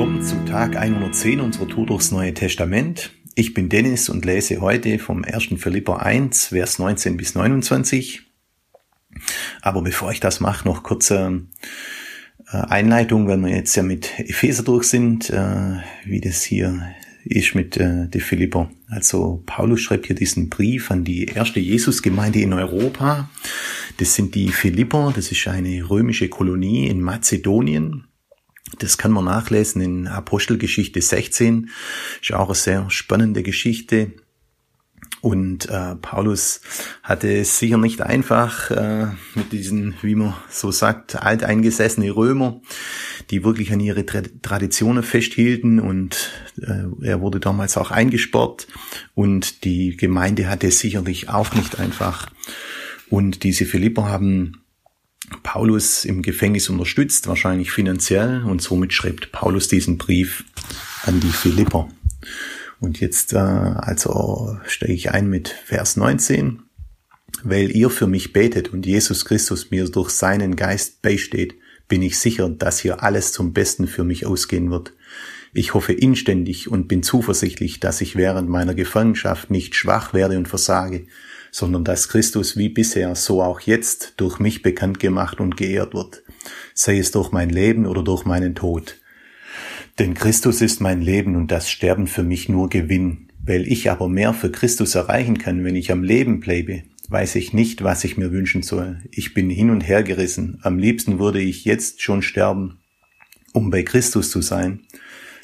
[0.00, 3.10] willkommen zum Tag 110 unserer Tour durchs Neue Testament.
[3.34, 5.48] Ich bin Dennis und lese heute vom 1.
[5.58, 8.22] Philipper 1, Vers 19 bis 29.
[9.60, 11.42] Aber bevor ich das mache, noch kurze
[12.50, 16.94] äh, Einleitung, weil wir jetzt ja mit Epheser durch sind, äh, wie das hier
[17.26, 18.70] ist mit äh, der Philipper.
[18.88, 23.28] Also Paulus schreibt hier diesen Brief an die erste Jesusgemeinde in Europa.
[23.98, 28.06] Das sind die Philipper, das ist eine römische Kolonie in Mazedonien.
[28.78, 31.70] Das kann man nachlesen in Apostelgeschichte 16.
[32.22, 34.12] Ist auch eine sehr spannende Geschichte.
[35.22, 36.62] Und äh, Paulus
[37.02, 42.62] hatte es sicher nicht einfach äh, mit diesen, wie man so sagt, alteingesessene Römer,
[43.28, 46.30] die wirklich an ihre Traditionen festhielten und
[46.62, 48.66] äh, er wurde damals auch eingesperrt
[49.14, 52.30] und die Gemeinde hatte es sicherlich auch nicht einfach.
[53.10, 54.59] Und diese Philipper haben
[55.42, 60.44] Paulus im Gefängnis unterstützt, wahrscheinlich finanziell, und somit schreibt Paulus diesen Brief
[61.04, 61.88] an die Philipper.
[62.80, 66.62] Und jetzt äh, also steige ich ein mit Vers 19.
[67.42, 71.54] Weil ihr für mich betet und Jesus Christus mir durch seinen Geist beisteht,
[71.88, 74.92] bin ich sicher, dass hier alles zum Besten für mich ausgehen wird.
[75.52, 80.48] Ich hoffe inständig und bin zuversichtlich, dass ich während meiner Gefangenschaft nicht schwach werde und
[80.48, 81.06] versage,
[81.50, 86.22] sondern dass Christus wie bisher, so auch jetzt durch mich bekannt gemacht und geehrt wird,
[86.74, 88.96] sei es durch mein Leben oder durch meinen Tod.
[89.98, 93.28] Denn Christus ist mein Leben und das Sterben für mich nur Gewinn.
[93.42, 97.52] Weil ich aber mehr für Christus erreichen kann, wenn ich am Leben bleibe, weiß ich
[97.52, 98.98] nicht, was ich mir wünschen soll.
[99.10, 100.58] Ich bin hin und her gerissen.
[100.62, 102.78] Am liebsten würde ich jetzt schon sterben,
[103.52, 104.80] um bei Christus zu sein.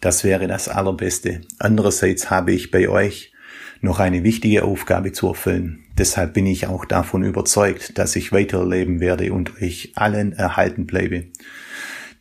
[0.00, 1.42] Das wäre das Allerbeste.
[1.58, 3.32] Andererseits habe ich bei euch
[3.80, 5.84] noch eine wichtige Aufgabe zu erfüllen.
[5.98, 11.24] Deshalb bin ich auch davon überzeugt, dass ich weiterleben werde und euch allen erhalten bleibe.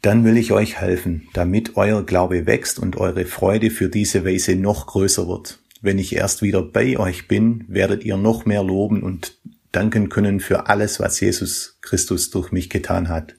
[0.01, 4.55] Dann will ich euch helfen, damit euer Glaube wächst und eure Freude für diese Weise
[4.55, 5.59] noch größer wird.
[5.81, 9.37] Wenn ich erst wieder bei euch bin, werdet ihr noch mehr loben und
[9.71, 13.35] danken können für alles, was Jesus Christus durch mich getan hat.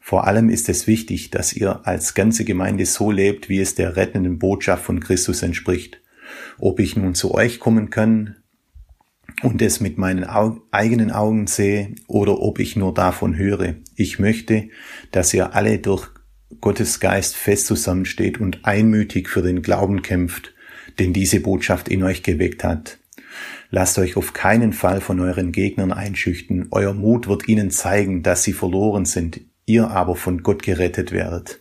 [0.00, 3.96] Vor allem ist es wichtig, dass ihr als ganze Gemeinde so lebt, wie es der
[3.96, 6.00] rettenden Botschaft von Christus entspricht.
[6.58, 8.36] Ob ich nun zu euch kommen kann
[9.42, 13.74] und es mit meinen Au eigenen Augen sehe oder ob ich nur davon höre.
[13.96, 14.68] Ich möchte,
[15.10, 16.08] dass ihr alle durch
[16.60, 20.54] Gottes Geist fest zusammensteht und einmütig für den Glauben kämpft,
[20.98, 22.98] den diese Botschaft in euch geweckt hat.
[23.70, 26.68] Lasst euch auf keinen Fall von euren Gegnern einschüchten.
[26.70, 31.60] Euer Mut wird ihnen zeigen, dass sie verloren sind, ihr aber von Gott gerettet werdet.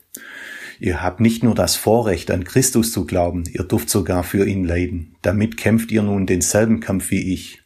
[0.80, 4.64] Ihr habt nicht nur das Vorrecht, an Christus zu glauben, ihr dürft sogar für ihn
[4.64, 5.16] leiden.
[5.22, 7.62] Damit kämpft ihr nun denselben Kampf wie ich.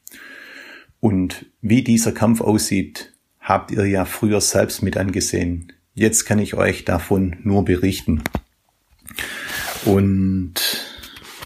[1.00, 5.72] Und wie dieser Kampf aussieht, habt ihr ja früher selbst mit angesehen.
[5.94, 8.24] Jetzt kann ich euch davon nur berichten.
[9.86, 10.56] Und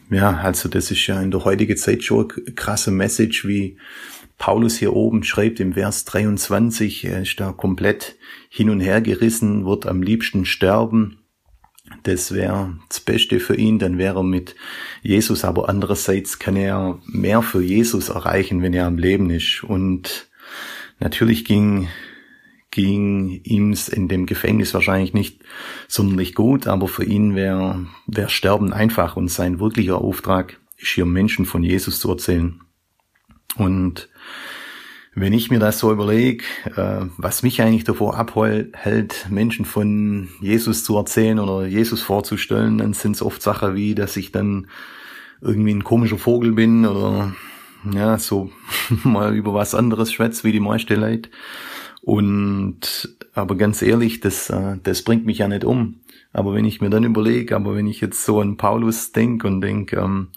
[0.10, 3.78] ja, also das ist ja in der heutigen Zeit schon eine krasse Message, wie
[4.38, 8.18] Paulus hier oben schreibt im Vers 23, er ist da komplett
[8.50, 11.21] hin und her gerissen, wird am liebsten sterben
[12.04, 14.56] das wäre das Beste für ihn, dann wäre er mit
[15.02, 19.64] Jesus, aber andererseits kann er mehr für Jesus erreichen, wenn er am Leben ist.
[19.64, 20.30] Und
[21.00, 21.88] natürlich ging,
[22.72, 25.42] ging ihm's in dem Gefängnis wahrscheinlich nicht
[25.88, 31.06] sonderlich gut, aber für ihn wäre wär Sterben einfach und sein wirklicher Auftrag ist hier
[31.06, 32.62] Menschen von Jesus zu erzählen.
[33.56, 34.10] Und
[35.14, 36.44] wenn ich mir das so überlege,
[36.76, 42.94] äh, was mich eigentlich davor abhält, Menschen von Jesus zu erzählen oder Jesus vorzustellen, dann
[42.94, 44.68] sind es oft Sachen wie, dass ich dann
[45.42, 47.34] irgendwie ein komischer Vogel bin oder
[47.94, 48.52] ja, so
[49.04, 51.30] mal über was anderes schwätze wie die meiste Leute.
[52.04, 56.00] Und aber ganz ehrlich, das, äh, das bringt mich ja nicht um.
[56.34, 59.60] Aber wenn ich mir dann überlege, aber wenn ich jetzt so an Paulus denke und
[59.60, 60.30] denke, ähm,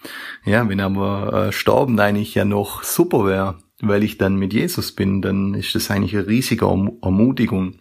[0.45, 4.93] ja, wenn aber äh, Sterben eigentlich ja noch super wäre, weil ich dann mit Jesus
[4.93, 7.75] bin, dann ist das eigentlich eine riesige Ermutigung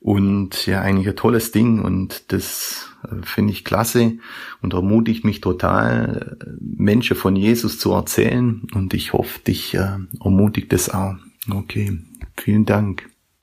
[0.00, 4.18] und ja eigentlich ein tolles Ding und das äh, finde ich klasse
[4.62, 10.72] und ermutigt mich total, Menschen von Jesus zu erzählen und ich hoffe, dich äh, ermutigt
[10.72, 11.16] das auch.
[11.50, 11.98] Okay,
[12.36, 13.08] vielen Dank.